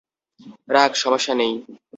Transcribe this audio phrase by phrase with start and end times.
[0.67, 1.53] রাখ, সমস্যা নেই।